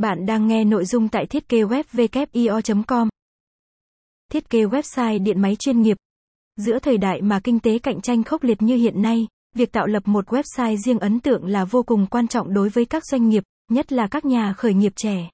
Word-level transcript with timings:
Bạn 0.00 0.26
đang 0.26 0.46
nghe 0.46 0.64
nội 0.64 0.84
dung 0.84 1.08
tại 1.08 1.26
thiết 1.26 1.48
kế 1.48 1.62
web 1.62 2.82
com 2.86 3.08
Thiết 4.32 4.50
kế 4.50 4.64
website 4.64 5.22
điện 5.22 5.40
máy 5.40 5.56
chuyên 5.56 5.80
nghiệp. 5.80 5.96
Giữa 6.56 6.78
thời 6.78 6.98
đại 6.98 7.22
mà 7.22 7.40
kinh 7.44 7.60
tế 7.60 7.78
cạnh 7.78 8.00
tranh 8.00 8.24
khốc 8.24 8.42
liệt 8.42 8.62
như 8.62 8.76
hiện 8.76 9.02
nay, 9.02 9.26
việc 9.54 9.72
tạo 9.72 9.86
lập 9.86 10.02
một 10.06 10.28
website 10.28 10.76
riêng 10.76 10.98
ấn 10.98 11.20
tượng 11.20 11.44
là 11.44 11.64
vô 11.64 11.82
cùng 11.82 12.06
quan 12.06 12.28
trọng 12.28 12.54
đối 12.54 12.68
với 12.68 12.84
các 12.84 13.02
doanh 13.06 13.28
nghiệp, 13.28 13.42
nhất 13.70 13.92
là 13.92 14.06
các 14.06 14.24
nhà 14.24 14.52
khởi 14.52 14.74
nghiệp 14.74 14.92
trẻ. 14.96 15.30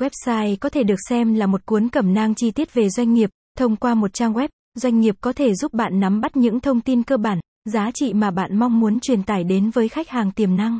Website 0.00 0.56
có 0.60 0.68
thể 0.68 0.82
được 0.82 0.98
xem 1.08 1.34
là 1.34 1.46
một 1.46 1.66
cuốn 1.66 1.88
cẩm 1.88 2.14
nang 2.14 2.34
chi 2.34 2.50
tiết 2.50 2.74
về 2.74 2.88
doanh 2.88 3.12
nghiệp, 3.12 3.30
thông 3.58 3.76
qua 3.76 3.94
một 3.94 4.12
trang 4.12 4.32
web, 4.32 4.48
doanh 4.74 5.00
nghiệp 5.00 5.14
có 5.20 5.32
thể 5.32 5.54
giúp 5.54 5.72
bạn 5.72 6.00
nắm 6.00 6.20
bắt 6.20 6.36
những 6.36 6.60
thông 6.60 6.80
tin 6.80 7.02
cơ 7.02 7.16
bản, 7.16 7.40
giá 7.64 7.90
trị 7.94 8.12
mà 8.12 8.30
bạn 8.30 8.58
mong 8.58 8.80
muốn 8.80 9.00
truyền 9.00 9.22
tải 9.22 9.44
đến 9.44 9.70
với 9.70 9.88
khách 9.88 10.08
hàng 10.08 10.32
tiềm 10.32 10.56
năng. 10.56 10.78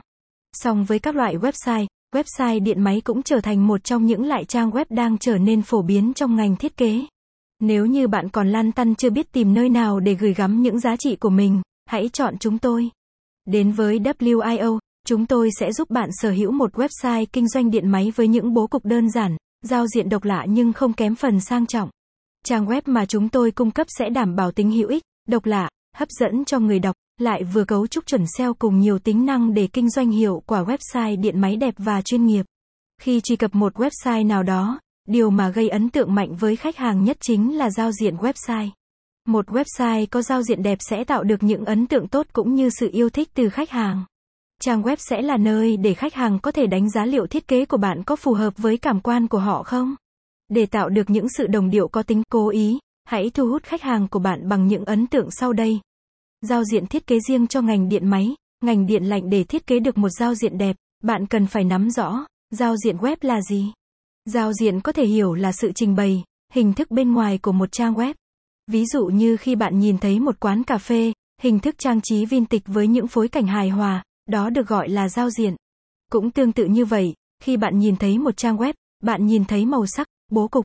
Song 0.53 0.84
với 0.84 0.98
các 0.98 1.16
loại 1.16 1.37
website, 1.37 1.87
website 2.14 2.62
điện 2.62 2.82
máy 2.82 3.00
cũng 3.00 3.22
trở 3.22 3.41
thành 3.41 3.66
một 3.66 3.84
trong 3.84 4.07
những 4.07 4.27
loại 4.27 4.45
trang 4.45 4.70
web 4.70 4.84
đang 4.89 5.18
trở 5.18 5.39
nên 5.39 5.62
phổ 5.62 5.82
biến 5.82 6.13
trong 6.14 6.36
ngành 6.36 6.57
thiết 6.57 6.76
kế. 6.76 7.07
Nếu 7.61 7.86
như 7.86 8.08
bạn 8.08 8.29
còn 8.29 8.49
lăn 8.49 8.72
tăn 8.72 8.94
chưa 8.94 9.11
biết 9.11 9.32
tìm 9.32 9.54
nơi 9.54 9.68
nào 9.68 10.00
để 10.00 10.14
gửi 10.14 10.35
gắm 10.35 10.63
những 10.63 10.80
giá 10.80 10.96
trị 10.96 11.16
của 11.16 11.30
mình, 11.30 11.63
hãy 11.86 12.08
chọn 12.13 12.39
chúng 12.39 12.58
tôi. 12.58 12.90
Đến 13.44 13.72
với 13.72 13.99
WIO, 13.99 14.79
chúng 15.07 15.27
tôi 15.27 15.50
sẽ 15.61 15.72
giúp 15.72 15.90
bạn 15.90 16.08
sở 16.13 16.30
hữu 16.30 16.53
một 16.53 16.75
website 16.75 17.27
kinh 17.32 17.49
doanh 17.49 17.71
điện 17.71 17.89
máy 17.89 18.13
với 18.16 18.29
những 18.29 18.54
bố 18.54 18.66
cục 18.66 18.85
đơn 18.85 19.11
giản, 19.11 19.36
giao 19.63 19.86
diện 19.86 20.08
độc 20.08 20.25
lạ 20.25 20.44
nhưng 20.49 20.72
không 20.72 20.93
kém 20.93 21.14
phần 21.14 21.41
sang 21.41 21.66
trọng. 21.66 21.91
Trang 22.44 22.66
web 22.66 22.82
mà 22.86 23.07
chúng 23.07 23.29
tôi 23.29 23.50
cung 23.50 23.71
cấp 23.71 23.86
sẽ 23.99 24.11
đảm 24.11 24.36
bảo 24.36 24.52
tính 24.52 24.71
hữu 24.71 24.88
ích, 24.88 25.02
độc 25.29 25.46
lạ, 25.46 25.68
hấp 25.96 26.09
dẫn 26.11 26.45
cho 26.45 26.59
người 26.59 26.79
đọc, 26.79 26.96
lại 27.18 27.45
vừa 27.45 27.64
cấu 27.64 27.86
trúc 27.86 28.07
chuẩn 28.07 28.25
SEO 28.39 28.55
cùng 28.55 28.79
nhiều 28.79 28.99
tính 28.99 29.27
năng 29.27 29.55
để 29.55 29.67
kinh 29.67 29.91
doanh 29.91 30.11
hiệu 30.11 30.43
quả 30.46 30.63
website 30.63 31.21
điện 31.21 31.41
máy 31.41 31.57
đẹp 31.57 31.75
và 31.79 32.03
chuyên 32.03 32.27
nghiệp. 32.27 32.47
Khi 33.00 33.20
truy 33.20 33.36
cập 33.36 33.55
một 33.55 33.75
website 33.75 34.27
nào 34.27 34.42
đó, 34.42 34.81
điều 35.09 35.31
mà 35.31 35.48
gây 35.48 35.69
ấn 35.69 35.91
tượng 35.91 36.14
mạnh 36.14 36.36
với 36.36 36.56
khách 36.56 36.77
hàng 36.77 37.05
nhất 37.05 37.17
chính 37.20 37.56
là 37.58 37.70
giao 37.70 37.92
diện 37.92 38.16
website. 38.16 38.69
Một 39.27 39.48
website 39.48 40.06
có 40.11 40.22
giao 40.22 40.42
diện 40.42 40.62
đẹp 40.62 40.78
sẽ 40.80 41.05
tạo 41.05 41.25
được 41.25 41.42
những 41.42 41.64
ấn 41.64 41.86
tượng 41.86 42.08
tốt 42.08 42.27
cũng 42.33 42.55
như 42.55 42.70
sự 42.70 42.88
yêu 42.92 43.10
thích 43.10 43.28
từ 43.34 43.48
khách 43.48 43.70
hàng. 43.70 44.05
Trang 44.60 44.83
web 44.83 44.97
sẽ 44.98 45.22
là 45.22 45.36
nơi 45.36 45.77
để 45.77 45.94
khách 45.94 46.14
hàng 46.14 46.38
có 46.38 46.53
thể 46.53 46.66
đánh 46.66 46.91
giá 46.91 47.05
liệu 47.05 47.27
thiết 47.27 47.48
kế 47.48 47.64
của 47.64 47.77
bạn 47.77 48.03
có 48.03 48.16
phù 48.16 48.34
hợp 48.34 48.55
với 48.56 48.77
cảm 48.77 49.00
quan 49.00 49.28
của 49.28 49.38
họ 49.38 49.62
không. 49.62 49.94
Để 50.48 50.66
tạo 50.66 50.88
được 50.88 51.10
những 51.10 51.28
sự 51.28 51.47
đồng 51.47 51.70
điệu 51.70 51.88
có 51.88 52.03
tính 52.03 52.22
cố 52.31 52.48
ý, 52.48 52.78
hãy 53.06 53.30
thu 53.30 53.48
hút 53.48 53.62
khách 53.62 53.82
hàng 53.82 54.08
của 54.08 54.18
bạn 54.18 54.48
bằng 54.48 54.66
những 54.66 54.84
ấn 54.84 55.06
tượng 55.06 55.30
sau 55.30 55.52
đây. 55.52 55.80
Giao 56.40 56.64
diện 56.64 56.86
thiết 56.86 57.06
kế 57.06 57.18
riêng 57.28 57.46
cho 57.46 57.62
ngành 57.62 57.88
điện 57.88 58.08
máy, 58.08 58.34
ngành 58.64 58.86
điện 58.86 59.04
lạnh 59.04 59.30
để 59.30 59.44
thiết 59.44 59.66
kế 59.66 59.78
được 59.78 59.98
một 59.98 60.08
giao 60.08 60.34
diện 60.34 60.58
đẹp, 60.58 60.76
bạn 61.02 61.26
cần 61.26 61.46
phải 61.46 61.64
nắm 61.64 61.90
rõ, 61.90 62.26
giao 62.50 62.76
diện 62.76 62.96
web 62.96 63.16
là 63.20 63.40
gì. 63.42 63.72
Giao 64.24 64.52
diện 64.52 64.80
có 64.80 64.92
thể 64.92 65.06
hiểu 65.06 65.34
là 65.34 65.52
sự 65.52 65.72
trình 65.74 65.94
bày, 65.94 66.24
hình 66.52 66.72
thức 66.72 66.90
bên 66.90 67.12
ngoài 67.12 67.38
của 67.38 67.52
một 67.52 67.72
trang 67.72 67.94
web. 67.94 68.14
Ví 68.70 68.86
dụ 68.86 69.06
như 69.06 69.36
khi 69.36 69.54
bạn 69.54 69.78
nhìn 69.78 69.98
thấy 69.98 70.20
một 70.20 70.41
quán 70.41 70.62
cà 70.62 70.78
phê, 70.78 71.12
hình 71.42 71.58
thức 71.58 71.74
trang 71.78 72.00
trí 72.00 72.26
vintage 72.26 72.64
với 72.66 72.86
những 72.86 73.08
phối 73.08 73.28
cảnh 73.28 73.46
hài 73.46 73.68
hòa, 73.68 74.04
đó 74.28 74.50
được 74.50 74.68
gọi 74.68 74.88
là 74.88 75.08
giao 75.08 75.30
diện. 75.30 75.56
Cũng 76.10 76.30
tương 76.30 76.52
tự 76.52 76.64
như 76.64 76.84
vậy, 76.84 77.14
khi 77.42 77.56
bạn 77.56 77.78
nhìn 77.78 77.96
thấy 77.96 78.18
một 78.18 78.36
trang 78.36 78.56
web, 78.56 78.72
bạn 79.02 79.26
nhìn 79.26 79.44
thấy 79.44 79.66
màu 79.66 79.86
sắc, 79.86 80.06
bố 80.30 80.48
cục, 80.48 80.64